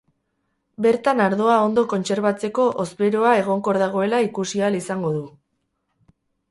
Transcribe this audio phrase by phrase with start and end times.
[0.85, 5.27] Bertan ardoa ondo kontserbatzeko hozberoa egonkor dagoela ikusi ahal izango du.